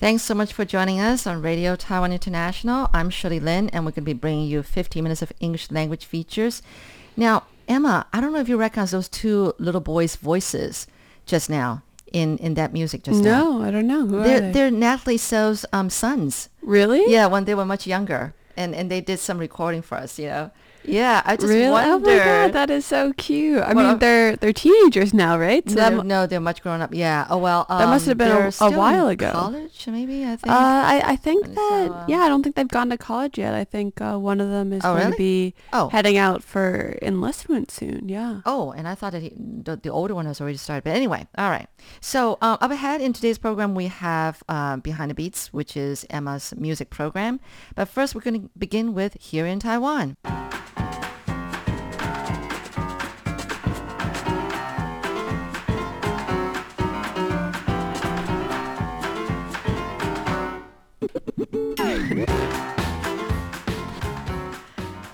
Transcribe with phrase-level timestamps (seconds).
[0.00, 2.88] Thanks so much for joining us on Radio Taiwan International.
[2.92, 6.04] I'm Shirley Lin, and we're going to be bringing you 15 minutes of English language
[6.04, 6.62] features.
[7.16, 10.86] Now, Emma, I don't know if you recognize those two little boys' voices
[11.26, 11.82] just now
[12.12, 13.58] in, in that music just now.
[13.58, 14.06] No, I don't know.
[14.06, 14.52] Who are They're, they?
[14.52, 16.48] they're Natalie So's um, sons.
[16.62, 17.02] really?
[17.12, 18.34] Yeah, when they were much younger.
[18.56, 20.52] And, and they did some recording for us, you know.
[20.84, 21.66] Yeah, I just Really?
[21.84, 23.60] Oh my god, that is so cute.
[23.62, 25.68] I Well, mean, they're they're teenagers now, right?
[25.68, 26.94] So no, they're- no, they're much grown up.
[26.94, 27.26] Yeah.
[27.28, 27.66] Oh well.
[27.68, 29.30] Um, That must have been a- a while ago.
[29.32, 30.24] College, maybe.
[30.24, 30.46] I think.
[30.48, 30.56] Uh,
[30.94, 33.36] I, I think And that so, uh, yeah, I don't think they've gone to college
[33.38, 33.54] yet.
[33.54, 35.12] I think uh, one of them is Oh, going really?
[35.12, 35.88] to be Oh.
[35.90, 38.08] heading out for enlistment soon.
[38.08, 38.40] Yeah.
[38.46, 40.84] Oh, and I thought that he, the, the older one has already started.
[40.84, 41.66] But anyway, all right.
[42.00, 46.06] So uh, up ahead in today's program, we have uh, Behind the Beats, which is
[46.08, 47.40] Emma's music program.
[47.74, 50.16] But first, we're going to begin with Here in Taiwan.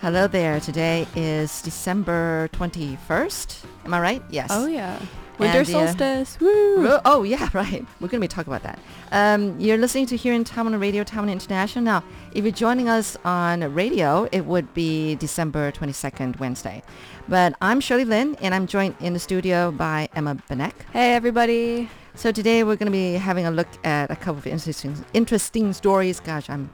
[0.01, 0.61] Hello there.
[0.61, 3.65] Today is December 21st.
[3.85, 4.23] Am I right?
[4.31, 4.51] Yes.
[4.53, 4.99] Oh yeah.
[5.39, 6.41] Winter And uh, solstice.
[6.41, 6.99] Woo.
[7.05, 7.85] Oh, yeah, right.
[8.01, 8.79] We're going to be talking about that.
[9.11, 11.85] Um, you're listening to here in Taiwan Radio, Taiwan International.
[11.85, 16.83] Now, if you're joining us on radio, it would be December 22nd, Wednesday.
[17.29, 20.75] But I'm Shirley Lin, and I'm joined in the studio by Emma Banak.
[20.93, 21.89] Hey everybody.
[22.17, 25.73] So today we're going to be having a look at a couple of interesting, interesting
[25.73, 26.21] stories.
[26.21, 26.71] Gosh, I'm,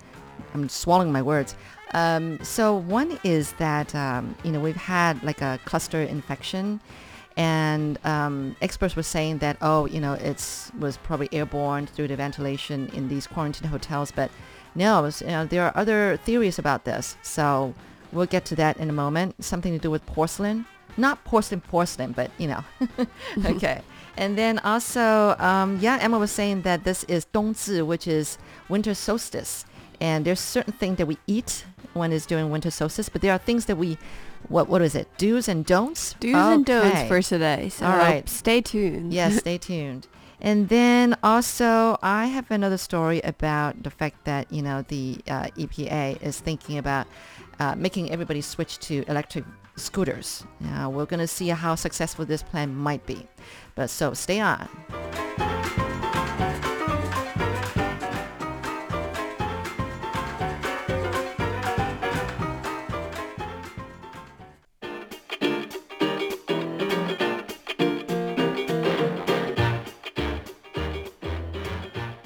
[0.52, 1.56] I'm swallowing my words.
[1.92, 6.78] Um, so one is that um, you know we've had like a cluster infection,
[7.36, 12.16] and um, experts were saying that oh you know it's was probably airborne through the
[12.16, 14.30] ventilation in these quarantine hotels, but
[14.74, 17.16] no, it's, you know, there are other theories about this.
[17.22, 17.74] So
[18.12, 19.42] we'll get to that in a moment.
[19.42, 22.64] Something to do with porcelain, not porcelain porcelain, but you know,
[23.46, 23.80] okay.
[24.16, 28.38] And then also, um, yeah, Emma was saying that this is 冬至, which is
[28.68, 29.64] winter solstice.
[30.00, 33.38] And there's certain things that we eat when it's during winter solstice, but there are
[33.38, 33.98] things that we,
[34.48, 35.08] what what is it?
[35.18, 36.14] Do's and don'ts?
[36.20, 37.68] Do's and don'ts for today.
[37.68, 38.28] So All right.
[38.28, 39.12] stay tuned.
[39.12, 40.06] Yes, stay tuned.
[40.40, 45.48] And then also, I have another story about the fact that, you know, the uh,
[45.58, 47.06] EPA is thinking about
[47.60, 49.44] uh, making everybody switch to electric
[49.76, 50.44] scooters.
[50.60, 53.26] Now, we're going to see how successful this plan might be.
[53.74, 54.68] But so stay on.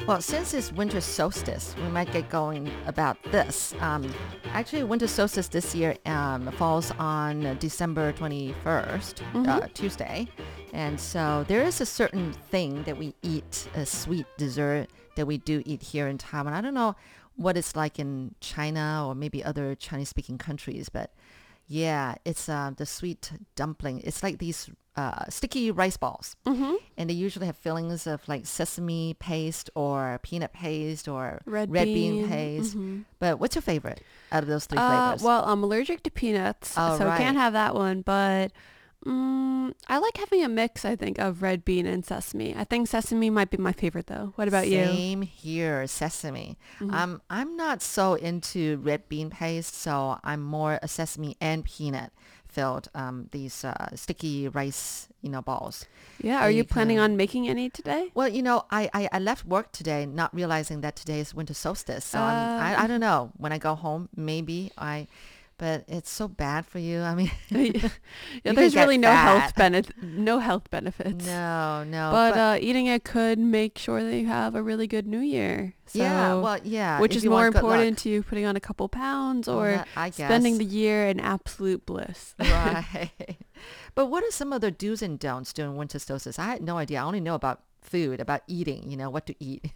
[0.06, 3.74] Well, since it's winter solstice, we might get going about this.
[3.80, 4.12] Um,
[4.52, 10.28] actually, winter solstice this year um, falls on uh, December 21st, uh, Tuesday.
[10.74, 15.38] And so there is a certain thing that we eat, a sweet dessert that we
[15.38, 16.52] do eat here in Taiwan.
[16.52, 16.96] I don't know
[17.36, 21.14] what it's like in China or maybe other Chinese-speaking countries, but
[21.66, 24.00] yeah, it's uh, the sweet dumpling.
[24.04, 26.36] It's like these uh, sticky rice balls.
[26.46, 26.74] Mm-hmm.
[26.96, 31.84] And they usually have fillings of like sesame paste or peanut paste or Red bean,
[31.94, 32.76] bean, paste.
[32.76, 33.04] mhm.
[33.18, 35.22] But what's your favorite out of those three Uh, flavors?
[35.22, 37.18] well, I'm allergic to peanuts, Oh, so right.
[37.18, 38.02] can't have that one.
[38.02, 38.52] But
[39.04, 40.84] mm, I like having a mix.
[40.84, 42.54] I think of red bean and sesame.
[42.56, 44.32] I think sesame might be my favorite though.
[44.36, 44.78] What about you?
[44.78, 44.94] Mm-hmm.
[44.96, 46.56] Same here, sesame.
[46.80, 52.12] Um, I'm not so into red bean paste, so I'm more a sesame and peanut
[52.48, 55.86] filled um, these uh, sticky rice, you know, balls.
[56.22, 56.36] Yeah.
[56.36, 58.12] And Are you you planning kinda- on making any today?
[58.14, 61.52] Well, you know, I, I, I left work today not realizing that today is winter
[61.54, 62.04] solstice.
[62.04, 62.62] So I'm, Uh.
[62.62, 63.32] I, I don't know.
[63.38, 65.08] When I go home, maybe I,
[65.58, 67.00] but it's so bad for you.
[67.00, 67.90] I mean, yeah,
[68.44, 69.56] you there's really no health fat.
[69.56, 71.26] benefit, no health benefits.
[71.26, 72.10] No, no.
[72.10, 75.74] But, uh, eating it could make sure that you have a really good New Year.
[75.86, 77.00] So, yeah, well, yeah.
[77.00, 80.58] which is more important to you putting on a couple pounds Well, or I spending
[80.58, 82.34] the year in absolute bliss.
[82.40, 83.10] right.
[83.94, 86.38] But what are some other do's and don'ts during winter solstice?
[86.38, 87.00] I had no idea.
[87.00, 89.70] I only know about food, about eating, you know, what to eat.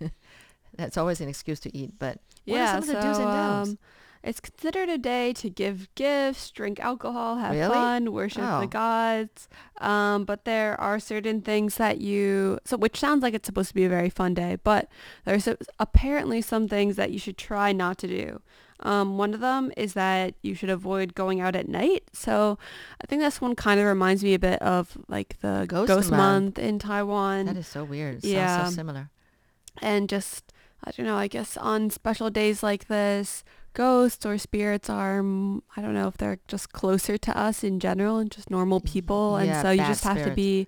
[0.77, 1.99] That's always an excuse to eat.
[1.99, 3.71] But what are yeah, some of the so do's and don'ts?
[3.71, 3.79] um,
[4.29, 7.73] It's considered a day to give gifts, drink alcohol, have Really?
[7.73, 8.61] fun, worship Oh.
[8.61, 9.49] the gods.
[9.81, 13.75] Um, but there are certain things that you, so which sounds like it's supposed to
[13.75, 14.89] be a very fun day, but
[15.25, 15.49] there's
[15.79, 18.43] apparently some things that you should try not to do.
[18.81, 22.05] Um, one of them is that you should avoid going out at night.
[22.13, 22.59] So
[23.03, 26.11] I think this one kind of reminds me a bit of like the Ghost Ghost,
[26.11, 26.21] Month.
[26.21, 28.23] Month in Taiwan That is so weird.
[28.23, 28.59] Yeah.
[28.59, 29.11] Sounds so similar.
[29.81, 30.53] and just
[30.85, 31.17] I don't know.
[31.17, 33.43] I guess on special days like this,
[33.79, 37.79] ghosts or spirits are mm, I don't know if they're just closer to us in
[37.81, 40.67] general and just normal people, and Yeah, so you just have to be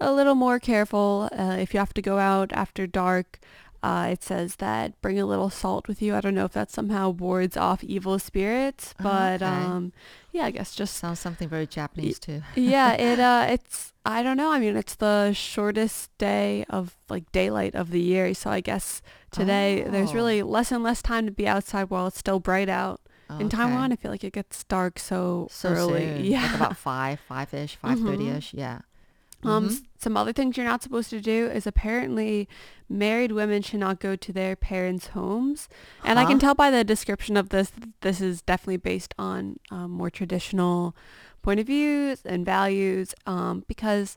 [0.00, 3.38] a little more careful uh, if you have to go out after dark.
[3.80, 6.10] Uh, it says that bring a little salt with you.
[6.16, 9.46] I don't know if that somehow wards off evil spirits, Oh, but okay.
[9.46, 9.92] um,
[10.32, 12.42] yeah, I guess just Sounds something very Japanese too.
[12.56, 14.50] yeah, it uh it's I don't know.
[14.50, 19.00] I mean, it's the shortest day of like daylight of the year, so I guess
[19.30, 20.14] today there's Oh.
[20.14, 23.00] really less and less time to be outside while it's still bright out.
[23.30, 23.56] In Okay.
[23.58, 26.00] Taiwan, I feel like it gets dark so, so early.
[26.00, 26.24] soon.
[26.24, 26.42] Yeah.
[26.46, 28.54] Like about five, five ish, five thirty ish.
[28.54, 28.80] Yeah.
[29.44, 29.72] Um, Mhm.
[29.72, 32.48] s- some other things you're not supposed to do is apparently
[32.88, 35.68] married women should not go to their parents' homes.
[36.04, 37.70] And I can tell by the description of this,
[38.00, 40.96] this is definitely based on um, more traditional
[41.42, 43.14] point of views and values.
[43.26, 44.16] Um, because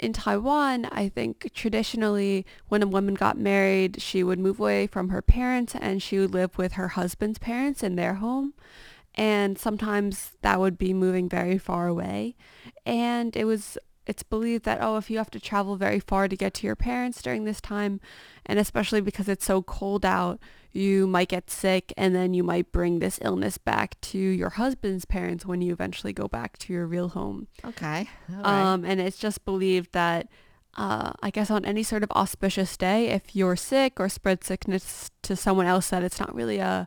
[0.00, 5.10] in Taiwan, I think traditionally when a woman got married, she would move away from
[5.10, 8.54] her parents and she would live with her husband's parents in their home.
[9.14, 12.36] And sometimes that would be moving very far away.
[12.86, 13.76] And it was
[14.10, 16.76] it's believed that oh if you have to travel very far to get to your
[16.76, 18.00] parents during this time
[18.44, 20.38] and especially because it's so cold out
[20.72, 25.04] you might get sick and then you might bring this illness back to your husband's
[25.04, 28.08] parents when you eventually go back to your real home Okay.
[28.28, 28.46] Right.
[28.72, 30.28] um, and it's just believed that
[30.76, 35.10] uh, I guess on any sort of auspicious day, if you're sick or spread sickness
[35.22, 36.86] to someone else, that it's not really a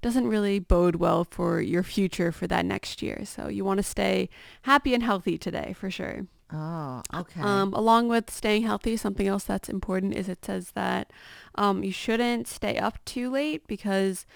[0.00, 3.18] doesn't really bode well for your future for that next year.
[3.26, 4.30] So you want to stay
[4.62, 6.26] happy and healthy today for sure.
[6.52, 7.40] Oh, okay.
[7.40, 11.10] Um, along with staying healthy, something else that's important is it says that
[11.54, 14.26] um, you shouldn't stay up too late because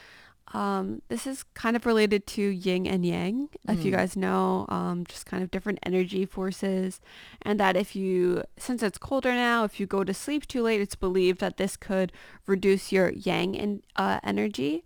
[0.52, 3.96] um, this is kind of related to yin and yang, if you Mm.
[3.96, 7.00] guys know, um, just kind of different energy forces.
[7.42, 10.80] And that if you, since it's colder now, if you go to sleep too late,
[10.80, 12.12] it's believed that this could
[12.46, 14.84] reduce your yang and uh, energy.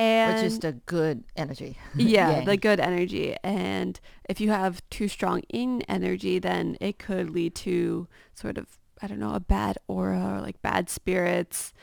[0.00, 1.76] And Which is the good energy.
[1.98, 2.44] yeah, Yang.
[2.46, 3.36] the good energy.
[3.44, 8.66] And if you have too strong in energy, then it could lead to sort of,
[9.02, 11.74] I don't know, a bad aura or like bad spirits.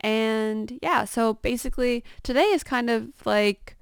[0.00, 3.76] And yeah, so basically today is kind of like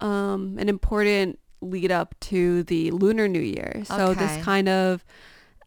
[0.00, 3.82] um, an important lead up to the Lunar New Year.
[3.84, 4.26] So Okay.
[4.26, 5.04] this kind of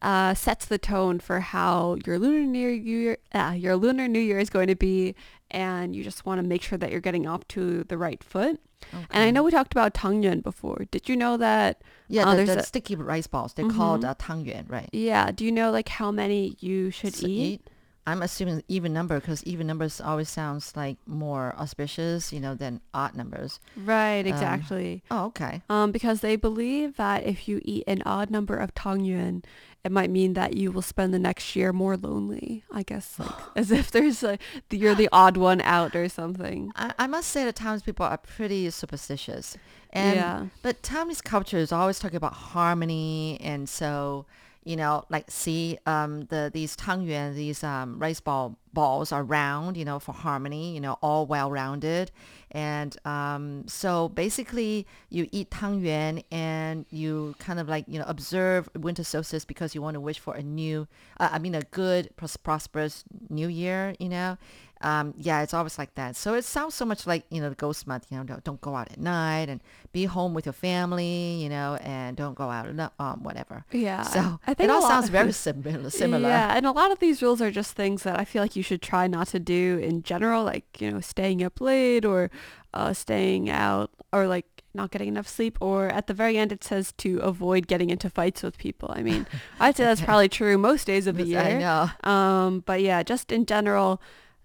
[0.00, 4.38] uh, sets the tone for how your Lunar New Year, uh, your Lunar New Year
[4.38, 5.14] is going to be,
[5.52, 8.58] and you just want to make sure that you're getting off to the right foot.
[8.92, 10.86] And I know we talked about tangyuan before.
[10.90, 11.82] Did you know that?
[12.08, 13.52] Yeah, uh, the, there's the a- sticky rice balls.
[13.54, 14.08] They're called Mhm.
[14.08, 14.88] uh, tangyuan, right?
[14.92, 15.30] Yeah.
[15.30, 17.60] Do you know like how many you should So eat?
[18.04, 22.80] I'm assuming even number because even numbers always sounds like more auspicious, you know, than
[22.92, 23.60] odd numbers.
[23.76, 24.26] Right.
[24.26, 25.04] Um, Exactly.
[25.08, 25.62] Oh, okay.
[25.70, 29.44] Um, because they believe that if you eat an odd number of tangyuan,
[29.84, 32.64] it might mean that you will spend the next year more lonely.
[32.70, 34.40] I guess like as if there's like
[34.70, 36.72] you're the odd one out or something.
[36.76, 39.56] I, I must say that Taiwanese people are pretty superstitious.
[39.90, 40.46] And yeah.
[40.62, 44.26] But Taiwanese culture is always talking about harmony, and so
[44.64, 49.76] you know, like see, um, the these tangyuan, these um, rice ball balls are round,
[49.76, 52.10] you know, for harmony, you know, all well rounded,
[52.50, 58.68] and um, so basically you eat tangyuan and you kind of like you know observe
[58.76, 60.86] winter solstice because you want to wish for a new,
[61.20, 64.36] uh, I mean, a good pros- prosperous new year, you know.
[64.84, 66.16] Um, yeah, it's always like that.
[66.16, 68.60] So it sounds so much like, you know, the ghost month, you know, don't, don't
[68.60, 69.60] go out at night and
[69.92, 72.66] be home with your family, you know, and don't go out,
[72.98, 73.64] um, whatever.
[73.72, 74.02] Yeah.
[74.02, 75.90] So I it think a all sounds very similar.
[75.90, 76.28] similar.
[76.28, 78.62] Yeah, and a lot of these rules are just things that I feel like you
[78.62, 82.30] should try not to do in general, like, you know, staying up late or
[82.74, 86.64] uh, staying out or like not getting enough sleep or at the very end it
[86.64, 88.90] says to avoid getting into fights with people.
[88.94, 89.26] I mean,
[89.60, 91.40] I'd say that's probably true most days of the year.
[91.40, 92.10] I know.
[92.10, 94.00] Um, but yeah, just in general,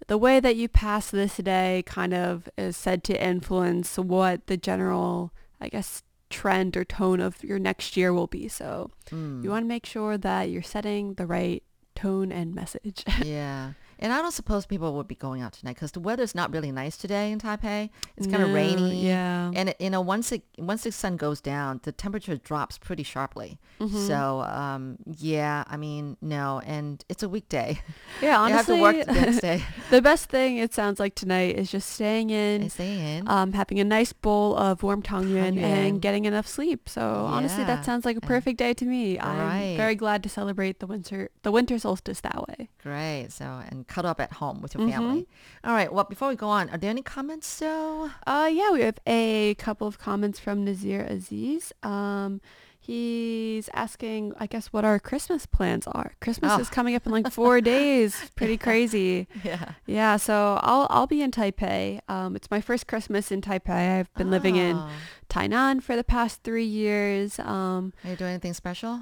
[0.05, 4.57] the way that you pass this day kind of is said to influence what the
[4.57, 8.47] general, I guess, trend or tone of your next year will be.
[8.47, 9.43] So Mm.
[9.43, 11.63] you want to make sure that you're setting the right
[11.95, 13.03] tone and message.
[13.25, 13.71] yeah.
[13.99, 16.71] And I don't suppose people would be going out tonight because the weather's not really
[16.71, 17.89] nice today in Taipei.
[18.15, 19.05] It's kind of No, rainy.
[19.07, 19.51] yeah.
[19.55, 23.03] And it, you know, once it once the sun goes down, the temperature drops pretty
[23.03, 23.59] sharply.
[23.79, 24.07] Mm-hmm.
[24.07, 27.79] So um, yeah, I mean no, and it's a weekday.
[28.21, 29.63] Yeah, you have honestly, to work the next day.
[29.91, 33.27] the best thing it sounds like tonight is just staying in, I stay in.
[33.27, 35.61] um, having a nice bowl of warm tangyuan Tangyuan.
[35.61, 36.89] and getting enough sleep.
[36.89, 39.19] So honestly, that sounds like a perfect day to me.
[39.19, 42.69] I'm very glad to celebrate the winter the winter solstice that way.
[42.81, 43.27] Great.
[43.31, 44.91] So and cuddle up at home with your Mhm.
[44.91, 45.27] family.
[45.63, 45.91] All right.
[45.91, 47.47] Well, before we go on, are there any comments?
[47.47, 51.71] So Uh, yeah, we have a couple of comments from Nazir Aziz.
[51.83, 52.41] Um,
[52.79, 56.13] he's asking, I guess, what our Christmas plans are.
[56.21, 56.59] Christmas Oh.
[56.59, 58.31] is coming up in like four days.
[58.35, 59.27] Pretty crazy.
[59.43, 59.73] yeah.
[59.85, 61.99] Yeah, so I'll I'll be in Taipei.
[62.07, 63.99] Um, it's my first Christmas in Taipei.
[63.99, 64.89] I've been living in Oh.
[65.29, 67.39] Tainan for the past three years.
[67.39, 69.01] Um, Are you doing anything special?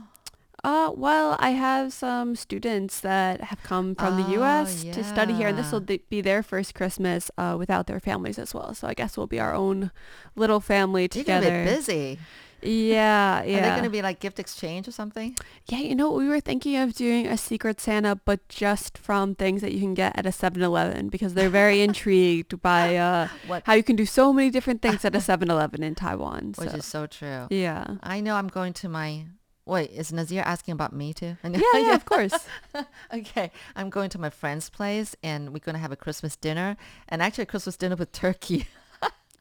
[0.66, 4.84] Uh, well, I have some students that have come from the U.S.
[4.84, 5.98] to study here, and this will yeah.
[6.10, 8.74] be their first Christmas uh, without their families as well.
[8.74, 9.92] So I guess we'll be our own
[10.36, 11.46] little family together.
[11.46, 12.20] You're gonna be busy.
[12.64, 13.58] Yeah, yeah.
[13.58, 15.36] Are they gonna be like gift exchange or something?
[15.68, 19.62] Yeah, you know, we were thinking of doing a Secret Santa, but just from things
[19.62, 23.62] that you can get at a 7-Eleven because they're very intrigued by uh, What?
[23.68, 26.54] how you can do so many different things at a 7-Eleven in Taiwan.
[26.58, 26.78] Which so.
[26.78, 27.46] is so true.
[27.52, 27.98] yeah.
[28.02, 29.26] I know I'm going to my.
[29.66, 31.38] Wait, is Nazir asking about me too?
[31.44, 32.34] Yeah, yeah, of course.
[33.14, 36.78] okay, I'm going to my friend's place and we're going to have a Christmas dinner
[37.10, 38.68] and actually a Christmas dinner with turkey.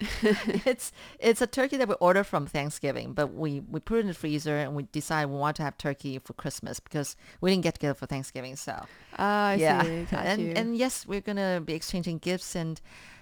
[0.22, 4.06] it's it's a turkey that we ordered from Thanksgiving, but we, we put it in
[4.08, 7.62] the freezer and we decided we want to have turkey for Christmas because we didn't
[7.62, 8.56] get together for Thanksgiving.
[8.56, 8.72] So
[9.18, 10.04] Ah, I yeah, see.
[10.10, 10.52] Got and you.
[10.56, 12.80] and yes, we're gonna be exchanging gifts and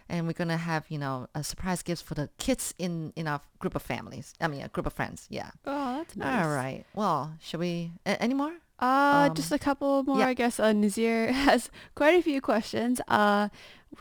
[0.09, 3.41] and we're gonna have you know a surprise gifts for the kids in in our
[3.59, 4.35] group of families.
[4.41, 5.27] I mean, a group of friends.
[5.31, 5.51] Yeah.
[5.67, 6.45] oh, that's nice.
[6.45, 6.85] All right.
[6.95, 7.93] Well, should we?
[8.07, 8.53] Any more?
[8.79, 10.27] Uh, Um, just a couple more, yeah.
[10.27, 10.59] I guess.
[10.59, 13.01] Uh, Nazir has quite a few questions.
[13.07, 13.49] Uh,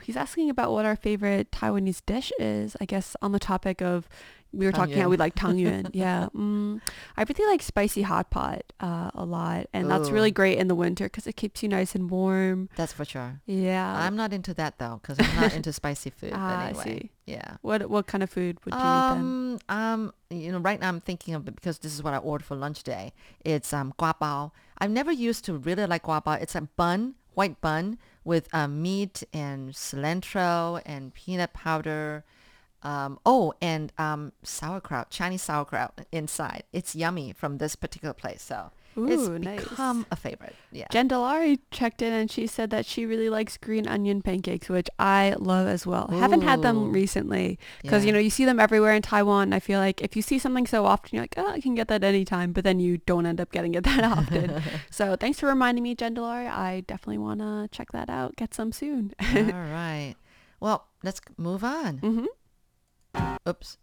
[0.02, 2.76] he's asking about what our favorite Taiwanese dish is.
[2.82, 4.08] I guess on the topic of
[4.54, 5.90] we were talking how we like tangyuan.
[5.94, 6.82] yeah, mm,
[7.18, 10.76] I really like spicy hot pot uh, a lot, and that's really great in the
[10.76, 12.70] winter because it keeps you nice and warm.
[12.76, 13.42] That's for sure.
[13.46, 13.94] Yeah.
[14.06, 16.32] I'm not into that though, because I'm not into spicy food.
[16.42, 17.10] Ah, I anyway, see.
[17.26, 17.58] yeah.
[17.62, 19.18] what what kind of food would you eat then?
[19.18, 22.18] Um, um, you know, right now I'm thinking of it because this is what I
[22.18, 23.14] ordered for lunch today.
[23.44, 24.52] It's um gua bao.
[24.78, 26.42] I've never used to really like gua bao.
[26.42, 32.24] It's a bun, white bun with um, meat and cilantro and peanut powder.
[32.84, 36.64] Um, oh, and um, sauerkraut, Chinese sauerkraut inside.
[36.74, 38.42] It's yummy from this particular place.
[38.42, 39.64] So it's Ooh, nice.
[39.64, 40.56] become a favorite.
[40.72, 40.88] Yeah.
[40.92, 44.90] Jen Delari checked in and she said that she really likes green onion pancakes, which
[45.00, 46.08] I love as well.
[46.08, 49.54] Haven't had them recently because, you know, you see them everywhere in Taiwan.
[49.54, 51.88] I feel like if you see something so often, you're like, oh, I can get
[51.88, 54.62] that anytime, but then you don't end up getting it that often.
[54.90, 56.50] so thanks for reminding me, Jen Delari.
[56.50, 59.14] I definitely want to check that out, get some soon.
[59.36, 60.16] All right.
[60.60, 62.00] Well, let's move on.
[62.00, 62.26] hmm
[63.48, 63.78] Oops.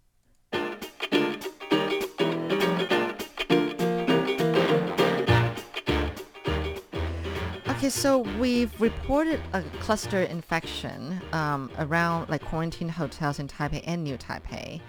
[7.78, 14.02] Okay, so we've reported a cluster infection um, around like quarantine hotels in Taipei and
[14.02, 14.80] New Taipei.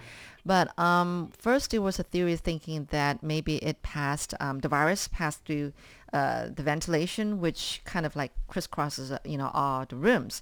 [0.46, 5.08] But um, first, there was a theory thinking that maybe it passed, um, the virus
[5.08, 5.74] passed through
[6.14, 10.42] uh, the ventilation, which kind of like crisscrosses, uh, you know, all the rooms.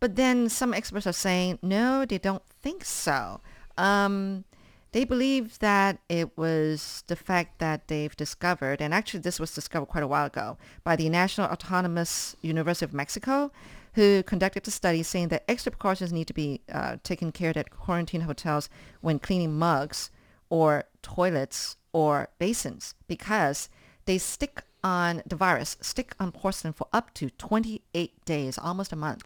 [0.00, 3.40] But then some experts are saying, no, they don't think so.
[3.76, 4.44] Um,
[4.92, 9.86] they believe that it was the fact that they've discovered, and actually this was discovered
[9.86, 13.52] quite a while ago by the National Autonomous University of Mexico,
[13.94, 17.56] who conducted the study saying that extra precautions need to be uh, taken care of
[17.56, 20.10] at quarantine hotels when cleaning mugs
[20.48, 23.68] or toilets or basins because
[24.06, 28.96] they stick on the virus, stick on porcelain for up to 28 days, almost a
[28.96, 29.24] month.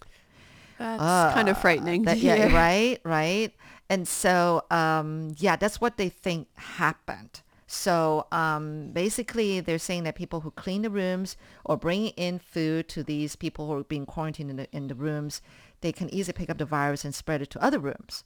[0.78, 2.02] That's kind of frightening.
[2.04, 3.52] That- yeah, right, right.
[3.88, 7.42] And so, um, yeah, that's what they think happened.
[7.66, 12.88] So um, basically, they're saying that people who clean the rooms or bring in food
[12.90, 15.40] to these people who are being quarantined in the, in the rooms,
[15.80, 18.24] they can easily pick up the virus and spread it to other rooms.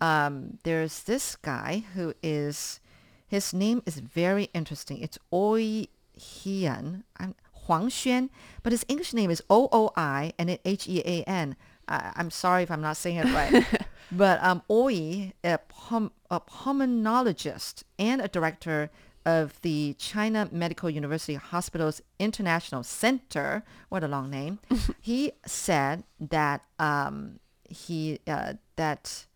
[0.00, 2.80] Um, there's this guy who is,
[3.26, 4.98] his name is very interesting.
[4.98, 7.34] It's Ooi Hean, I'm,
[7.66, 8.28] Huang Xuan,
[8.62, 11.56] but his English name is O-O-I and it H-E-A-N.
[11.92, 13.64] I, I'm sorry if I'm not saying it right.
[14.12, 18.90] but um, Ooi, a, pul- a pulmonologist and a director
[19.24, 24.58] of the China Medical University Hospitals International Center, what a long name,
[25.00, 29.26] he said that um, he uh, that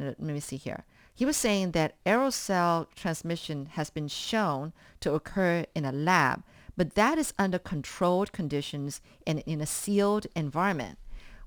[0.00, 0.84] uh, let me see here.
[1.14, 6.42] He was saying that aerosol transmission has been shown to occur in a lab,
[6.76, 10.98] but that is under controlled conditions and in a sealed environment,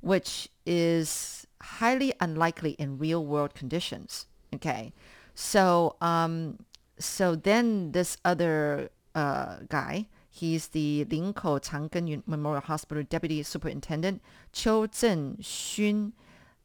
[0.01, 4.27] which is highly unlikely in real world conditions.
[4.53, 4.93] Okay,
[5.33, 6.59] so um,
[6.99, 14.21] so then this other uh, guy, he's the Linkou Chang Gung Memorial Hospital Deputy Superintendent
[14.53, 16.13] Qiu Zhenxun.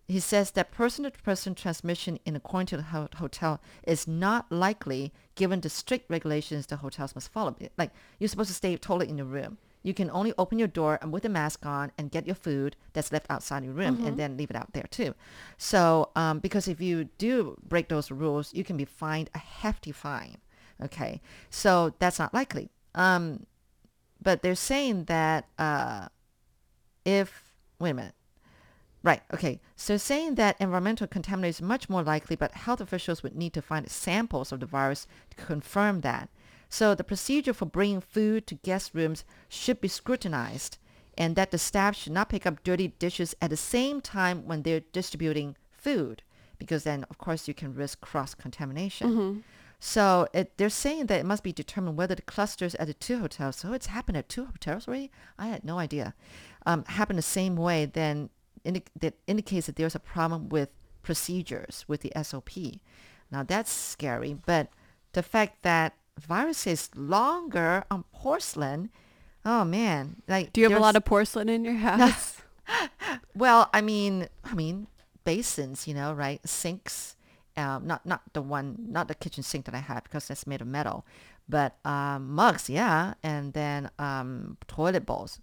[0.08, 5.70] He says that person-to-person transmission in a quarantine ho- hotel is not likely given the
[5.70, 7.56] strict regulations the hotels must follow.
[7.78, 9.58] Like you're supposed to stay totally in your room.
[9.82, 12.76] You can only open your door and with a mask on and get your food
[12.92, 15.14] that's left outside your room and then leave it out there too.
[15.58, 19.92] So um, because if you do break those rules, you can be fined a hefty
[19.92, 20.38] fine.
[20.82, 21.20] Okay,
[21.50, 22.70] so that's not likely.
[22.94, 23.46] Um,
[24.20, 26.08] but they're saying that uh,
[27.04, 28.14] if wait a minute.
[29.04, 29.22] Right.
[29.34, 29.60] Okay.
[29.74, 33.62] So saying that environmental contamination is much more likely, but health officials would need to
[33.62, 36.28] find samples of the virus to confirm that.
[36.72, 40.78] So the procedure for bringing food to guest rooms should be scrutinized,
[41.18, 44.62] and that the staff should not pick up dirty dishes at the same time when
[44.62, 46.22] they're distributing food,
[46.58, 49.44] because then, of course, you can risk cross-contamination.
[49.80, 53.18] So it, they're saying that it must be determined whether the clusters at the two
[53.18, 55.10] hotels, so it's happened at two hotels already?
[55.38, 56.14] I had no idea.
[56.64, 58.30] Um, happen the same way, then
[58.64, 60.70] indi- that indicates that there's a problem with
[61.02, 62.52] procedures, with the SOP.
[63.30, 64.70] Now that's scary, but
[65.12, 68.90] the fact that virus is longer on porcelain,
[69.44, 70.22] oh man.
[70.28, 72.42] Like Do you have a lot of porcelain in your house?
[73.34, 74.86] well, I mean, I mean,
[75.24, 76.40] basins, you know, right?
[76.46, 77.16] Sinks,
[77.56, 80.60] um, not not the one, not the kitchen sink that I have because that's made
[80.60, 81.04] of metal,
[81.48, 85.40] but um, mugs, yeah, and then um, toilet bowls.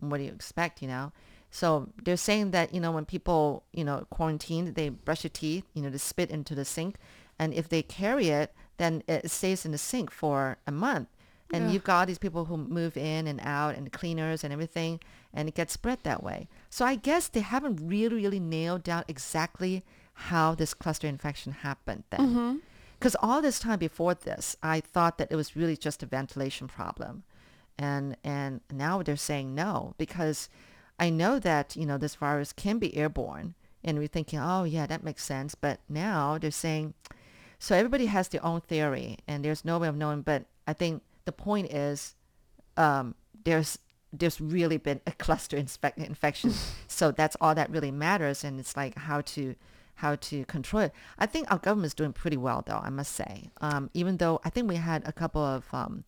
[0.00, 1.12] What do you expect, you know?
[1.50, 5.64] So they're saying that you know when people you know quarantine, they brush their teeth,
[5.74, 6.96] you know, they spit into the sink,
[7.38, 11.08] and if they carry it, then it stays in the sink for a month.
[11.52, 11.72] And Ugh.
[11.72, 15.00] you've got all these people who move in and out and cleaners and everything,
[15.32, 16.48] and it gets spread that way.
[16.70, 22.04] So I guess they haven't really, really nailed down exactly how this cluster infection happened
[22.10, 22.20] then.
[22.20, 22.56] Mm-hmm.
[22.98, 26.68] Because all this time before this, I thought that it was really just a ventilation
[26.68, 27.24] problem.
[27.78, 30.48] And, and now they're saying no, because
[30.98, 33.54] I know that, you know, this virus can be airborne.
[33.82, 35.54] And we're thinking, oh, yeah, that makes sense.
[35.54, 36.94] But now they're saying,
[37.64, 40.20] so everybody has their own theory, and there's no way of knowing.
[40.20, 42.14] But I think the point is,
[42.76, 43.78] um, there's
[44.12, 46.52] there's really been a cluster inspec- infection,
[46.88, 48.44] so that's all that really matters.
[48.44, 49.54] And it's like how to
[49.94, 50.92] how to control it.
[51.18, 52.82] I think our government's doing pretty well, though.
[52.84, 56.04] I must say, um, even though I think we had a couple of um,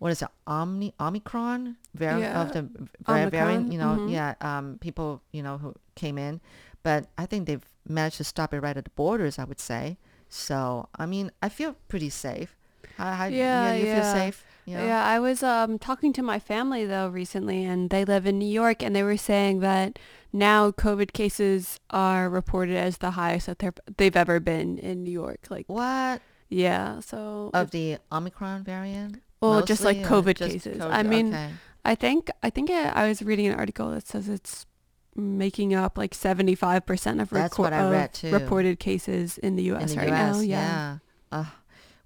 [0.00, 2.68] what is it, Omni Omicron variant Yeah, of the
[3.06, 4.12] variant, Omicron, you know, mhm.
[4.12, 6.42] yeah, um, people you know who came in,
[6.82, 9.38] but I think they've managed to stop it right at the borders.
[9.38, 9.96] I would say.
[10.28, 12.54] So I mean, I feel pretty safe.
[12.96, 14.44] How, how, Yeah, you, you feel safe?
[14.66, 14.84] Know?
[14.84, 18.48] Yeah, I was um, talking to my family though recently, and they live in New
[18.48, 19.98] York, and they were saying that
[20.32, 25.10] now COVID cases are reported as the highest that they're, they've ever been in New
[25.10, 25.46] York.
[25.48, 29.22] Like, What yeah, so of the Omicron variant?
[29.40, 30.78] Well, just like mostly, COVID just cases.
[30.78, 30.90] COVID?
[30.90, 31.50] I mean, Okay.
[31.84, 34.66] I think I think I, I was reading an article that says it's
[35.18, 37.90] making up like seventy five percent of, That's reco- I of
[38.32, 39.90] reported cases in the in U.S.
[39.92, 40.36] the right U.S.
[40.36, 40.40] now.
[40.40, 40.98] yeah.
[41.32, 41.46] Ugh,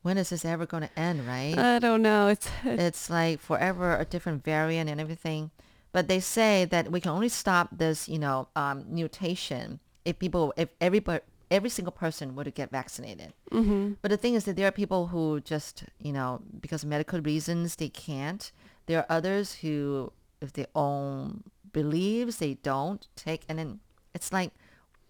[0.02, 1.56] when is this ever going to end, right?
[1.56, 2.28] I don't know.
[2.28, 5.50] It's, it's it's like forever a different variant and everything.
[5.92, 10.54] But they say that we can only stop this, you know, um, mutation if people,
[10.56, 11.20] if everybody,
[11.50, 13.34] every single person were to get vaccinated.
[13.52, 16.88] hmm But the thing is that there are people who just, you know, because of
[16.88, 18.50] medical reasons, they can't.
[18.86, 23.42] There are others who, if they own beliefs, they don't take.
[23.48, 23.80] And then
[24.14, 24.52] it's like,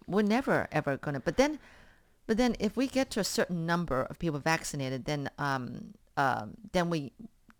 [0.07, 1.19] we're never, ever to.
[1.19, 1.59] But then,
[2.27, 6.55] but then if we get to a certain number of people vaccinated, then, um, um,
[6.71, 7.11] then we,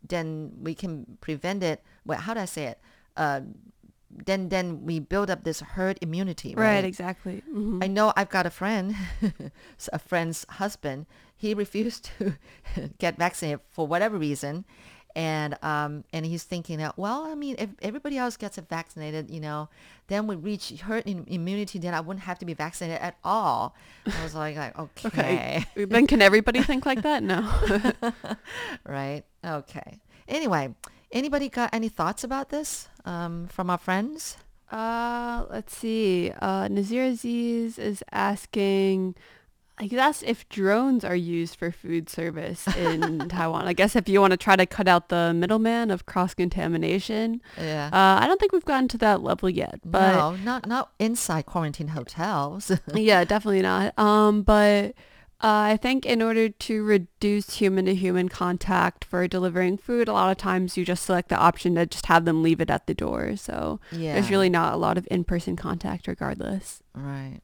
[0.08, 1.82] then we can prevent it.
[2.06, 2.80] Well, how do I say it?
[3.16, 3.42] Uh,
[4.10, 6.76] then, then we build up this herd immunity, right.
[6.76, 6.86] right?
[6.86, 7.42] exactly.
[7.50, 8.96] hmm I know I've got a friend,
[9.94, 11.08] a friend's husband.
[11.36, 12.36] He refused to
[13.00, 14.66] get vaccinated for whatever reason,
[15.16, 19.40] and um, and he's thinking that well, I mean, if everybody else gets vaccinated, you
[19.40, 19.70] know,
[20.08, 23.76] then we reach herd immunity, then I wouldn't have to be vaccinated at all.
[24.06, 25.66] I was like, like okay, Okay.
[25.86, 27.24] then can everybody think like that?
[27.24, 27.42] No.
[28.86, 30.00] right, okay.
[30.28, 30.74] Anyway,
[31.12, 34.38] anybody got any thoughts about this um, from our friends?
[34.72, 36.32] Uh, let's see.
[36.42, 39.16] Uh, Nazir Aziz is asking,
[39.80, 43.66] I guess if drones are used for food service in Taiwan.
[43.68, 47.42] I guess if you want to try to cut out the middleman of cross contamination.
[47.58, 47.88] Yeah.
[47.92, 51.46] Uh, I don't think we've gotten to that level yet, but no, not not inside
[51.48, 52.72] quarantine hotels.
[52.94, 53.98] yeah, definitely not.
[53.98, 54.94] Um, but
[55.42, 60.38] Uh, I think in order to reduce human-to-human contact for delivering food, a lot of
[60.38, 63.36] times you just select the option to just have them leave it at the door.
[63.36, 64.14] So Yeah.
[64.14, 66.82] there's really not a lot of in-person contact regardless.
[66.96, 67.42] Right.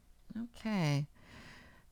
[0.56, 1.08] Okay.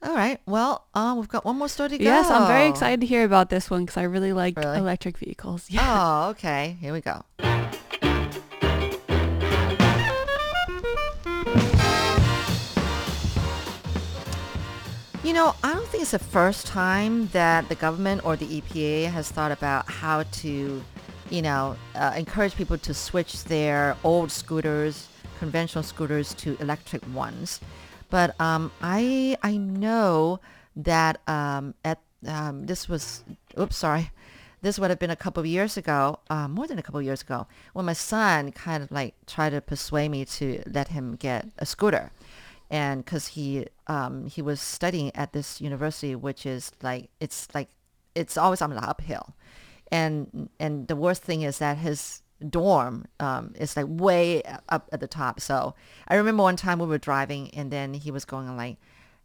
[0.03, 0.41] All right.
[0.47, 2.05] Well, uh, we've got one more story to go.
[2.05, 4.79] Yes, I'm very excited to hear about this one because I really like Really?
[4.79, 5.67] electric vehicles.
[5.71, 5.81] Yeah.
[6.27, 6.77] Oh, okay.
[6.81, 7.25] Here we go.
[15.25, 19.11] You know, I don't think it's the first time that the government or the EPA
[19.11, 20.83] has thought about how to,
[21.29, 25.09] you know, uh, encourage people to switch their old scooters,
[25.39, 27.61] conventional scooters, to electric ones.
[28.11, 30.41] But um, I I know
[30.77, 33.25] that um, at um, this was
[33.59, 34.11] oops sorry.
[34.61, 37.07] This would have been a couple of years ago, uh, more than a couple of
[37.07, 41.15] years ago, when my son kind of like tried to persuade me to let him
[41.15, 42.11] get a scooter,
[42.71, 47.69] and because he um, he was studying at this university, which is like it's like
[48.15, 49.35] it's always on the uphill,
[49.93, 55.01] and and the worst thing is that his dorm um, is like way up at
[55.01, 55.41] the top.
[55.41, 55.75] So
[56.07, 58.79] I remember one time we were driving, and then he was going like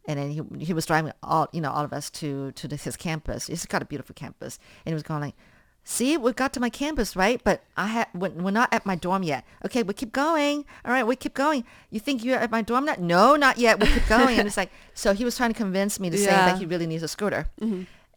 [0.06, 2.98] and then he he was driving all you know all of us to to his
[2.98, 3.48] campus.
[3.48, 5.36] He's got a beautiful campus, and he was going like,
[5.84, 7.42] "See, we got to my campus, right?
[7.44, 9.46] But I had we're, we're not at my dorm yet.
[9.66, 10.66] Okay, we keep going.
[10.84, 11.64] All right, we keep going.
[11.90, 12.86] You think you're at my dorm?
[12.86, 13.80] Not no, not yet.
[13.80, 16.26] We keep going." and it's like so he was trying to convince me to say
[16.32, 17.48] that he really needs a scooter.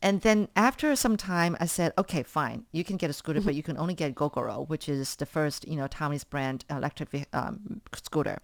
[0.02, 3.54] And then after some time, I said, okay, fine, you can get a scooter, but
[3.54, 7.80] you can only get Gogoro, which is the first, you know, Taiwanese brand electric um,
[7.94, 8.38] scooter.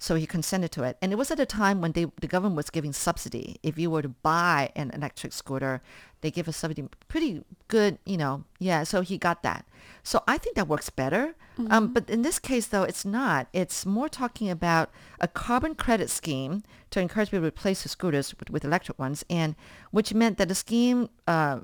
[0.00, 0.96] So he consented to it.
[1.00, 3.58] And it was at a time when they, the government was giving subsidy.
[3.62, 5.82] If you were to buy an electric scooter,
[6.22, 9.66] they give a subsidy pretty good, you know, yeah, so he got that.
[10.02, 11.34] So I think that works better.
[11.68, 13.48] Um, but in this case, though, it's not.
[13.52, 18.34] It's more talking about a carbon credit scheme to encourage people to replace the scooters
[18.38, 19.54] with, with electric ones, and
[19.90, 21.60] which meant that the scheme uh,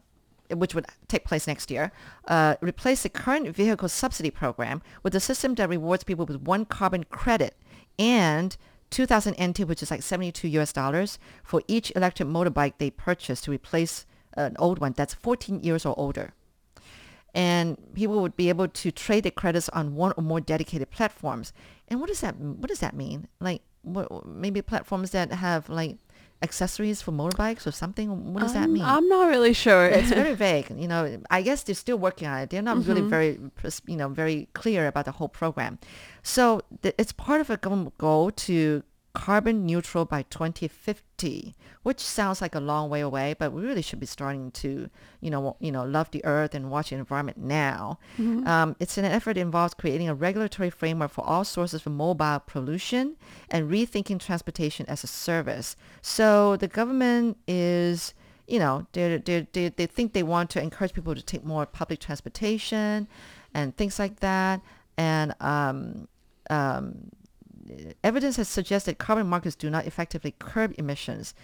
[0.55, 1.93] which would take place next year,
[2.29, 6.65] uh, replace the current vehicle subsidy program with a system that rewards people with one
[6.65, 7.57] carbon credit
[7.99, 8.57] and
[8.91, 13.51] 2,000 NT, which is like 72 US dollars, for each electric motorbike they purchase to
[13.51, 16.33] replace an old one that's 14 years or older.
[17.35, 21.53] And people would be able to trade their credits on one or more dedicated platforms.
[21.89, 23.29] And what does that what does that mean?
[23.41, 25.99] Like what, maybe platforms that have like
[26.43, 28.33] accessories for motorbikes or something.
[28.35, 28.83] What does that Um, mean?
[28.85, 29.87] I'm not really sure.
[29.87, 30.71] it's very vague.
[30.77, 32.51] You know, I guess they're still working on it.
[32.51, 33.39] They're not really very,
[33.87, 35.79] you know, very clear about the whole program.
[36.23, 38.83] So th- it's part of a government goal to
[39.17, 43.99] carbon neutral by 2050, which sounds like a long way away, but we really should
[43.99, 44.91] be starting to,
[45.23, 47.99] you know, you know, love the earth and watch the environment now.
[48.47, 52.43] Um, it's an effort that involves creating a regulatory framework for all sources of mobile
[52.47, 53.17] pollution
[53.51, 55.77] and rethinking transportation as a service.
[56.03, 58.13] So the government is
[58.47, 61.67] you know, they they they they think they want to encourage people to take more
[61.67, 63.09] public transportation
[63.55, 64.61] and things like that.
[64.97, 66.07] And um,
[66.51, 67.11] um,
[68.03, 71.35] evidence has suggested carbon markets do not effectively curb emissions,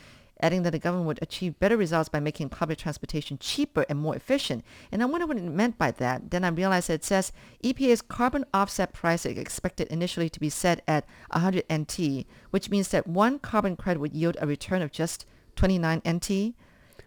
[0.41, 4.17] adding that the government would achieve better results by making public transportation cheaper and more
[4.17, 4.65] efficient.
[4.91, 6.31] And I wonder what it meant by that.
[6.31, 7.33] Then I realized that it says
[7.63, 12.89] EPA's carbon offset price is expected initially to be set at 100 NT, which means
[12.89, 15.25] that one carbon credit would yield a return of just
[15.57, 16.31] 29 NT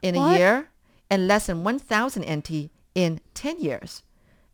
[0.01, 0.69] in a year
[1.09, 4.03] and less than 1,000 NT in 10 years.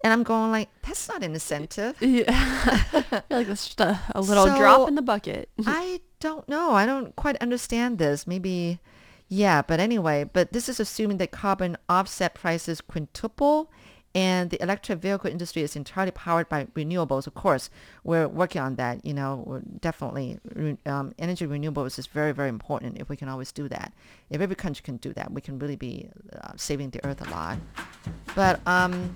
[0.04, 1.96] And I'm going like, that's not an incentive.
[2.02, 2.26] Yeah.
[2.28, 5.50] I feel like that's just a, a little So- drop in the bucket.
[5.66, 6.72] I don't know.
[6.72, 8.26] I don't quite understand this.
[8.26, 8.80] Maybe,
[9.28, 13.72] yeah, but anyway, but this is assuming that carbon offset prices quintuple
[14.14, 17.28] and the electric vehicle industry is entirely powered by renewables.
[17.28, 17.70] Of course,
[18.04, 19.06] we're working on that.
[19.06, 20.40] You know, we're definitely
[20.86, 23.94] um, energy renewables is very, very important if we can always do that.
[24.30, 26.10] If every country can do that, we can really be
[26.42, 27.58] uh, saving the earth a lot.
[28.36, 29.16] But um,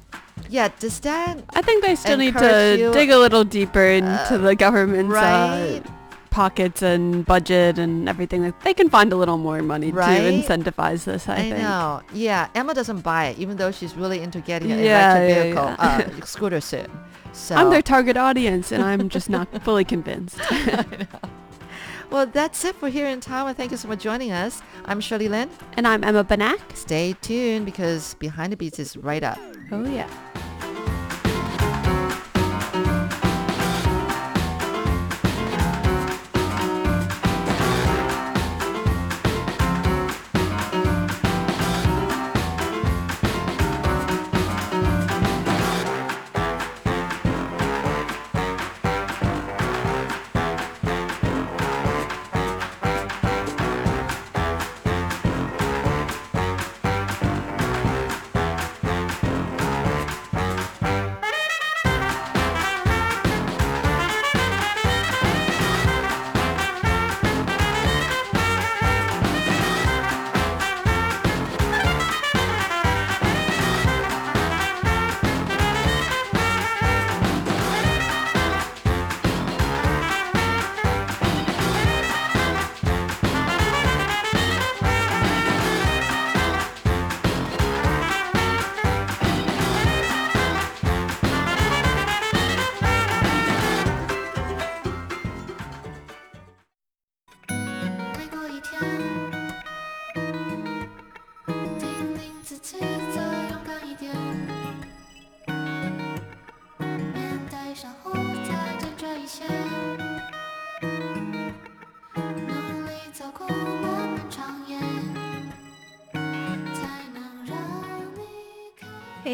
[0.50, 4.38] yeah, does that I think they still need to you- dig a little deeper into
[4.38, 5.82] the government's right?
[5.86, 5.92] uh,
[6.36, 8.44] pockets and budget and everything.
[8.44, 10.18] Like, They can find a little more money Right?
[10.20, 11.58] to incentivize this, I, I, think.
[11.60, 12.02] know.
[12.14, 15.44] Yeah, Emma doesn't buy it, even though she's really into getting an Yeah, electric yeah,
[15.44, 15.76] vehicle,
[16.20, 16.88] Uh, scooter soon.
[17.32, 20.38] So I'm their target audience and I'm just not fully convinced.
[22.12, 23.56] well, that's it for here in Taiwan.
[23.56, 24.62] Thank you so much for joining us.
[24.86, 25.50] I'm Shirley Lin.
[25.78, 26.60] and I'm Emma Banak.
[26.76, 29.40] Stay tuned because Behind the Beats is right up.
[29.72, 30.10] Oh, yeah.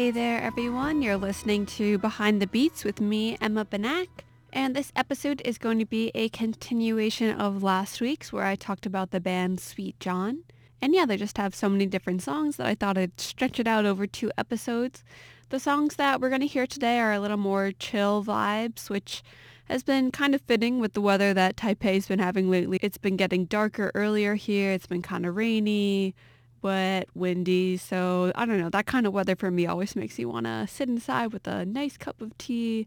[0.02, 1.00] Hey there, everyone.
[1.00, 4.08] You're listening to Behind the Beats with me, Emma Banak.
[4.52, 8.84] And this episode is going to be a continuation of last week's where I talked
[8.84, 10.42] about the band Sweet John.
[10.80, 13.68] And yeah, they just have so many different songs that I thought I'd stretch it
[13.68, 15.04] out over two episodes.
[15.50, 19.22] The songs that we're going to hear today are a little more chill vibes, which
[19.66, 22.80] has been kind of fitting with the weather that Taipei's been having lately.
[22.82, 24.72] It's been getting darker earlier here.
[24.72, 26.16] It's been kind of rainy,
[26.62, 27.76] wet, windy.
[27.76, 28.70] So I don't know.
[28.70, 31.64] That kind of weather for me always makes me want to sit inside with a
[31.64, 32.86] nice cup of tea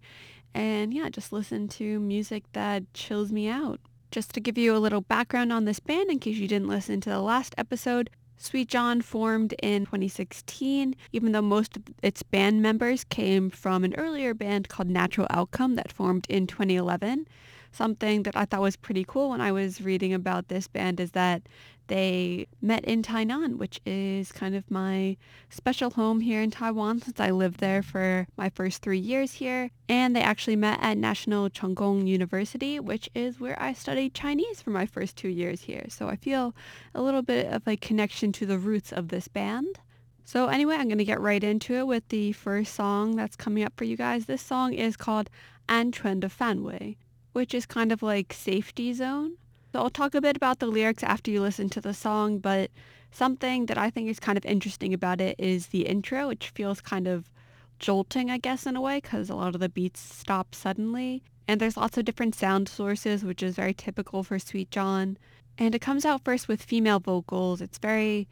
[0.56, 3.82] and yeah, just listen to music that chills me out.
[4.10, 7.02] Just to give you a little background on this band in case you didn't listen
[7.02, 12.62] to the last episode, Sweet John formed in 2016, even though most of its band
[12.62, 17.28] members came from an earlier band called Natural Outcome that formed in 2011.
[17.76, 21.12] Something that I thought was pretty cool when I was reading about this band is
[21.12, 21.42] that
[21.88, 25.18] they met in Tainan, which is kind of my
[25.50, 29.72] special home here in Taiwan since I lived there for my first three years here.
[29.90, 34.62] And they actually met at National Cheng Kung University, which is where I studied Chinese
[34.62, 35.88] for my first two years here.
[35.90, 36.56] So I feel
[36.94, 39.80] a little bit of a connection to the roots of this band.
[40.24, 43.64] So anyway, I'm going to get right into it with the first song that's coming
[43.66, 44.28] up for you guys.
[44.28, 45.30] This song is called
[45.68, 46.96] An Chuan de Fanwei,
[47.36, 49.34] which is kind of like safety zone.
[49.74, 52.72] So I'll talk a bit about the lyrics after you listen to the song, but
[53.12, 56.80] something that I think is kind of interesting about it is the intro, which feels
[56.80, 57.30] kind of
[57.78, 61.24] jolting, I guess, in a way, because a lot of the beats stop suddenly.
[61.46, 65.18] And there's lots of different sound sources, which is very typical for Sweet John.
[65.58, 67.60] And it comes out first with female vocals.
[67.60, 68.30] It's very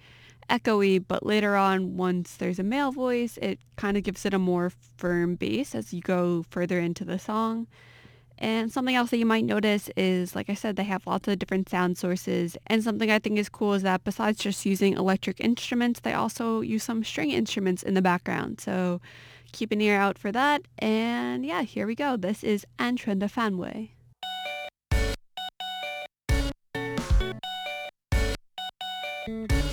[0.50, 4.39] echoey, but later on, once there's a male voice, it kind of gives it a
[4.39, 7.68] more firm bass as you go further into the song.
[8.43, 11.39] And something else that you might notice is, like I said, they have lots of
[11.39, 12.58] different sound sources.
[12.67, 16.60] And something I think is cool is that besides just using electric instruments, they also
[16.60, 18.60] use some string instruments in the background.
[18.60, 18.99] So
[19.53, 20.62] keep an ear out for that.
[20.77, 22.17] And yeah, here we go.
[22.17, 23.91] This is An Chuan de Fanwei.
[29.25, 29.73] 你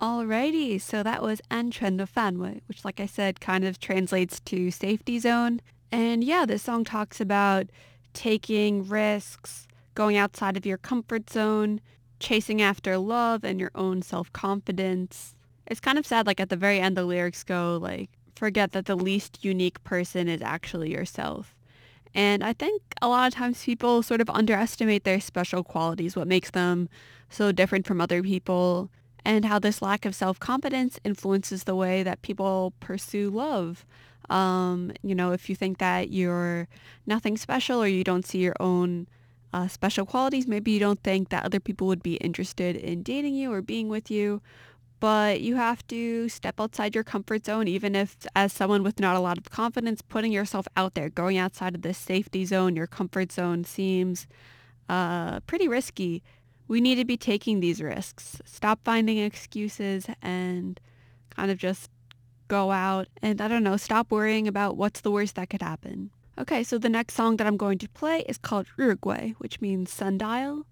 [0.00, 5.60] Alrighty, so that was Antrendofan, which like I said kind of translates to safety zone.
[5.90, 7.66] And yeah, this song talks about
[8.12, 11.80] taking risks, going outside of your comfort zone,
[12.20, 15.34] chasing after love and your own self-confidence.
[15.66, 18.86] It's kind of sad like at the very end the lyrics go like forget that
[18.86, 21.56] the least unique person is actually yourself.
[22.14, 26.28] And I think a lot of times people sort of underestimate their special qualities, what
[26.28, 26.88] makes them
[27.30, 28.90] so different from other people
[29.28, 33.84] and how this lack of self-confidence influences the way that people pursue love.
[34.30, 36.66] Um, you know, if you think that you're
[37.06, 39.06] nothing special or you don't see your own
[39.52, 43.34] uh, special qualities, maybe you don't think that other people would be interested in dating
[43.34, 44.40] you or being with you.
[44.98, 49.14] But you have to step outside your comfort zone, even if as someone with not
[49.14, 52.86] a lot of confidence, putting yourself out there, going outside of this safety zone, your
[52.86, 54.26] comfort zone seems
[54.88, 56.22] uh, pretty risky.
[56.68, 58.40] We need to be taking these risks.
[58.44, 60.78] Stop finding excuses and
[61.34, 61.90] kind of just
[62.48, 66.10] go out and I don't know, stop worrying about what's the worst that could happen.
[66.38, 69.92] Okay, so the next song that I'm going to play is called Uruguay, which means
[69.92, 70.66] sundial.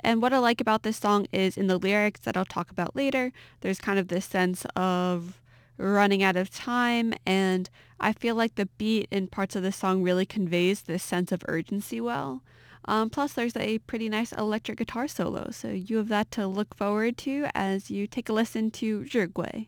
[0.00, 2.94] And what I like about this song is in the lyrics that I'll talk about
[2.94, 5.40] later, there's kind of this sense of
[5.78, 7.68] running out of time and
[8.00, 11.42] I feel like the beat in parts of the song really conveys this sense of
[11.48, 12.42] urgency well.
[12.88, 16.74] Um, plus there's a pretty nice electric guitar solo, so you have that to look
[16.76, 19.66] forward to as you take a listen to Uruguay.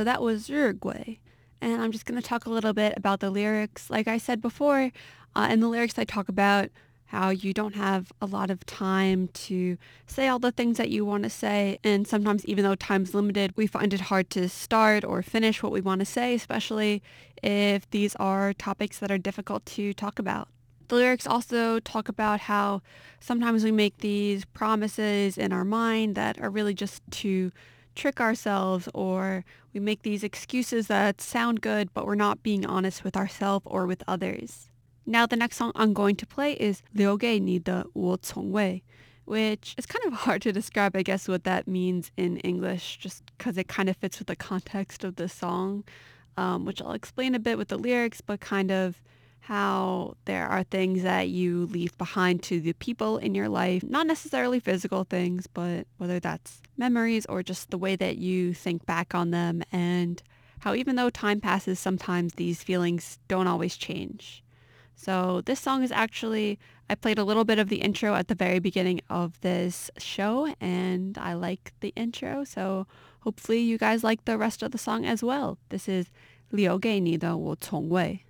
[0.00, 1.18] So that was Uruguay.
[1.60, 3.90] And I'm just going to talk a little bit about the lyrics.
[3.90, 4.92] Like I said before,
[5.36, 6.70] uh, in the lyrics I talk about
[7.04, 9.76] how you don't have a lot of time to
[10.06, 11.78] say all the things that you want to say.
[11.84, 15.70] And sometimes even though time's limited, we find it hard to start or finish what
[15.70, 17.02] we want to say, especially
[17.42, 20.48] if these are topics that are difficult to talk about.
[20.88, 22.80] The lyrics also talk about how
[23.20, 27.52] sometimes we make these promises in our mind that are really just to
[27.94, 33.04] trick ourselves or we make these excuses that sound good, but we're not being honest
[33.04, 34.68] with ourselves or with others.
[35.06, 38.82] Now the next song I'm going to play is Leoge ni de Wu Congwei,
[39.24, 43.24] which is kind of hard to describe, I guess, what that means in English, just
[43.36, 45.84] because it kind of fits with the context of the song,
[46.36, 49.02] um, which I'll explain a bit with the lyrics, but kind of
[49.45, 54.07] how there are things that you leave behind to the people in your life, not
[54.07, 59.13] necessarily physical things, but whether that's memories or just the way that you think back
[59.13, 60.23] on them and
[60.61, 64.43] how even though time passes, sometimes these feelings don't always change.
[64.95, 66.57] So this song is actually,
[66.89, 70.55] I played a little bit of the intro at the very beginning of this show
[70.59, 72.45] and I like the intro.
[72.45, 72.87] So
[73.19, 75.59] hopefully you guys like the rest of the song as well.
[75.69, 76.07] This is
[76.49, 78.25] 留给你的我从未。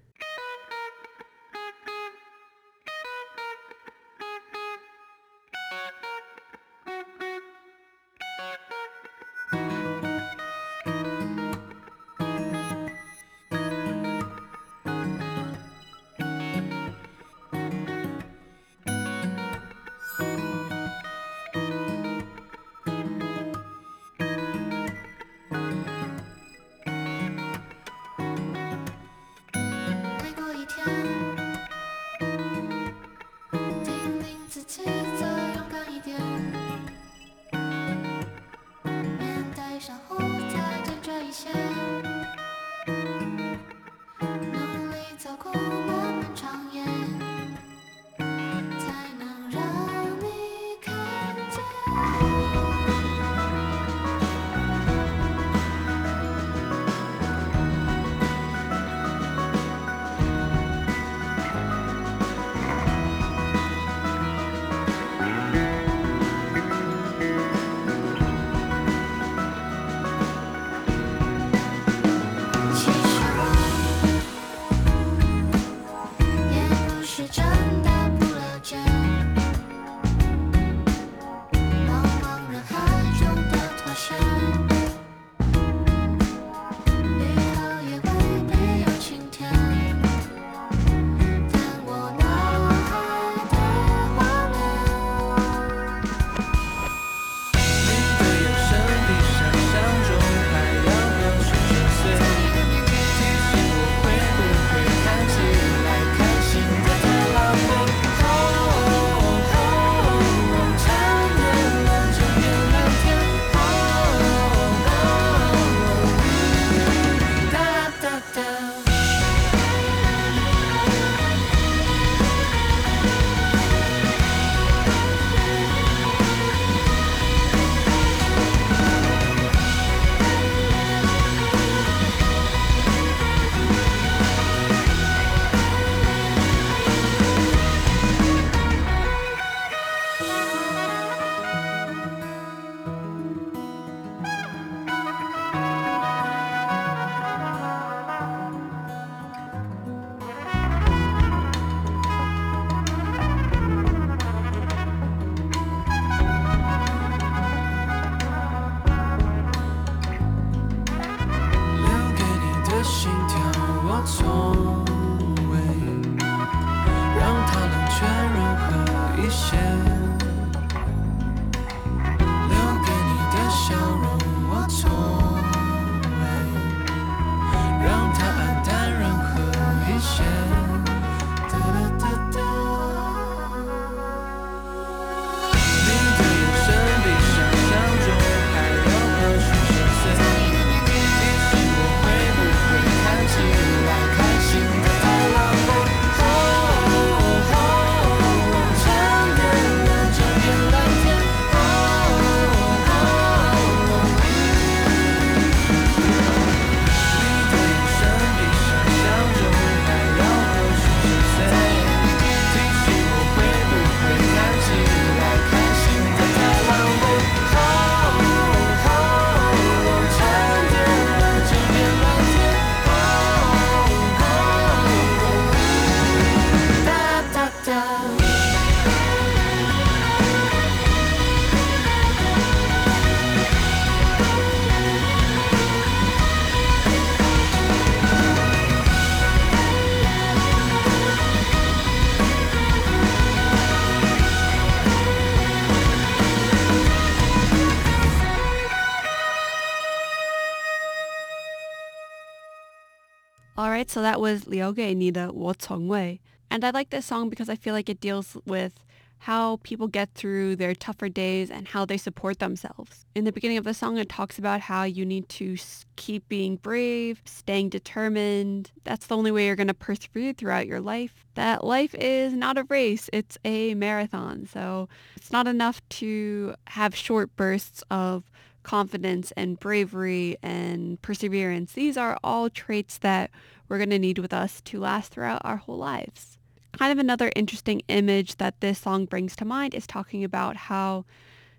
[253.79, 256.19] Alright, so that was 留给你的我从未.
[256.49, 258.73] And I like this song because I feel like it deals with
[259.19, 263.05] how people get through their tougher days and how they support themselves.
[263.15, 266.27] In the beginning of the song, it talks about how you need to s- keep
[266.27, 268.71] being brave, staying determined.
[268.83, 271.25] That's the only way you're going to persevere throughout your life.
[271.35, 274.47] That life is not a race, it's a marathon.
[274.51, 278.29] So it's not enough to have short bursts of
[278.63, 281.73] confidence and bravery and perseverance.
[281.73, 283.31] These are all traits that
[283.70, 286.36] we're going to need with us to last throughout our whole lives.
[286.72, 291.06] Kind of another interesting image that this song brings to mind is talking about how,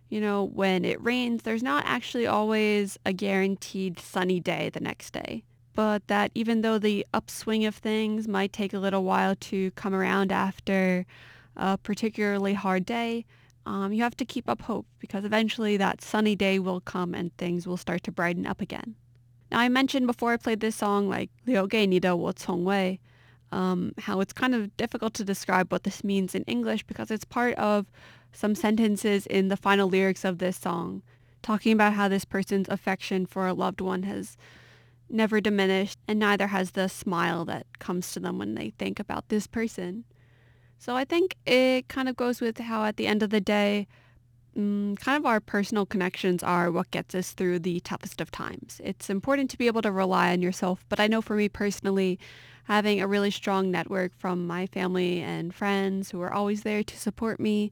[0.10, 5.14] you know, when it rains, there's not actually always a guaranteed sunny day the next
[5.14, 5.44] day.
[5.74, 9.94] But that even though the upswing of things might take a little while to come
[9.96, 11.06] around after
[11.56, 13.26] a particularly hard day,
[13.66, 17.36] um, you have to keep up hope because eventually that sunny day will come and
[17.38, 18.96] things will start to brighten up again.
[19.51, 23.01] Now I mentioned before I played this song like 留给你的我从未
[23.53, 27.25] um, how it's kind of difficult to describe what this means in English because it's
[27.25, 27.87] part of
[28.33, 31.03] some sentences in the final lyrics of this song,
[31.43, 34.37] talking about how this person's affection for a loved one has
[35.09, 39.29] never diminished and neither has the smile that comes to them when they think about
[39.29, 40.05] this person.
[40.79, 43.87] So I think it kind of goes with how at the end of the day,
[44.58, 48.82] mm, kind of our personal connections are what gets us through the toughest of times.
[48.84, 52.20] It's important to be able to rely on yourself, but I know for me personally,
[52.66, 56.98] having a really strong network from my family and friends who are always there to
[56.98, 57.72] support me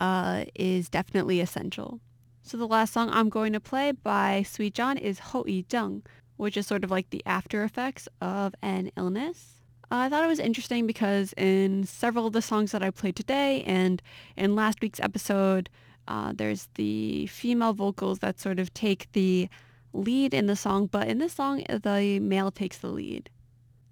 [0.00, 2.00] uh, is definitely essential.
[2.42, 6.02] So the last song I'm going to play by Sweet John is Ho Yi Zheng,
[6.36, 9.54] which is sort of like the after effects of an illness.
[9.90, 13.16] Uh, I thought it was interesting because in several of the songs that I played
[13.16, 14.02] today and
[14.36, 15.70] in last week's episode,
[16.08, 19.48] uh, there's the female vocals that sort of take the
[19.92, 23.30] lead in the song, but in this song, the male takes the lead.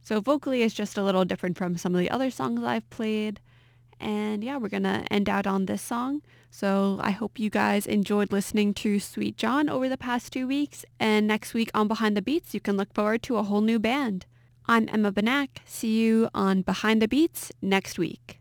[0.03, 3.41] So vocally, it's just a little different from some of the other songs I've played.
[3.99, 6.21] And yeah, we're going to end out on this song.
[6.51, 10.85] So I hope you guys enjoyed listening to Sweet John over the past two weeks.
[11.01, 13.79] And next week on Behind the Beats, you can look forward to a whole new
[13.79, 14.27] band.
[14.67, 15.49] I'm Emma Banak.
[15.65, 18.41] See you on Behind the Beats next week.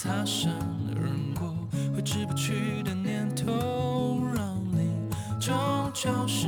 [0.00, 0.52] 擦身
[0.94, 1.52] 而过，
[1.92, 5.52] 挥之不去的念头，让你终
[5.92, 6.46] 究是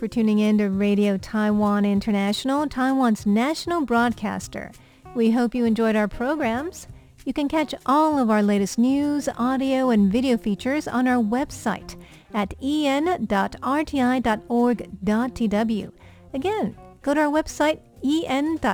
[0.00, 4.72] for tuning in to Radio Taiwan International, Taiwan's national broadcaster.
[5.14, 6.86] We hope you enjoyed our programs.
[7.26, 12.02] You can catch all of our latest news, audio, and video features on our website
[12.32, 13.12] at en.rti.org.tw.
[16.32, 18.66] Again, go to our website en.rti.org.tw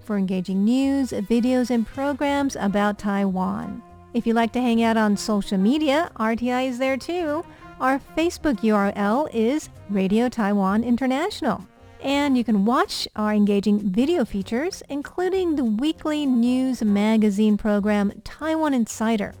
[0.00, 3.82] for engaging news, videos, and programs about Taiwan.
[4.14, 7.44] If you'd like to hang out on social media, RTI is there too.
[7.78, 11.66] Our Facebook URL is Radio Taiwan International.
[12.02, 18.72] And you can watch our engaging video features, including the weekly news magazine program Taiwan
[18.72, 19.34] Insider,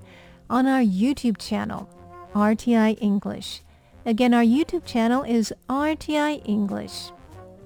[0.50, 1.88] on our YouTube channel,
[2.34, 3.62] RTI English.
[4.04, 7.12] Again, our YouTube channel is RTI English.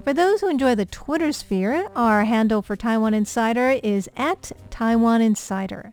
[0.04, 5.20] For those who enjoy the Twitter sphere, our handle for Taiwan Insider is at Taiwan
[5.20, 5.92] Insider.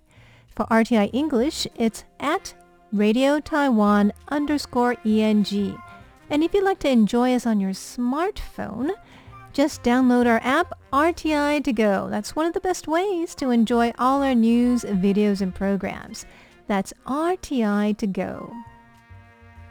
[0.55, 2.53] For RTI English, it's at
[2.93, 5.77] Radio Taiwan underscore ENG.
[6.29, 8.91] And if you'd like to enjoy us on your smartphone,
[9.51, 12.07] just download our app RTI to go.
[12.09, 16.25] That's one of the best ways to enjoy all our news, videos, and programs.
[16.67, 18.53] That's RTI to go.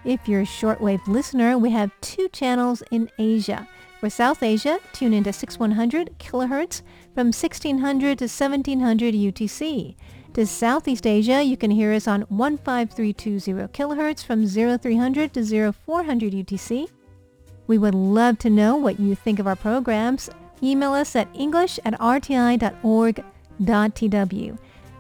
[0.04, 3.66] If you're a shortwave listener, we have two channels in Asia.
[4.00, 6.82] For South Asia, tune into 6100 kilohertz
[7.14, 9.96] from 1600 to 1700 UTC.
[10.37, 16.89] To Southeast Asia, you can hear us on 15320 kHz from 0300 to 0400 UTC.
[17.66, 20.28] We would love to know what you think of our programs.
[20.62, 22.68] Email us at english at rti.org.tw.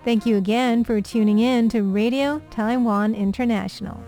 [0.06, 4.02] Thank you again for tuning in to Radio Taiwan International.